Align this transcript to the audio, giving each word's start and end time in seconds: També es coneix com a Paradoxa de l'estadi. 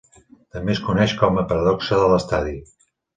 També 0.55 0.73
es 0.75 0.79
coneix 0.87 1.13
com 1.19 1.37
a 1.41 1.43
Paradoxa 1.51 1.99
de 2.05 2.09
l'estadi. 2.13 2.55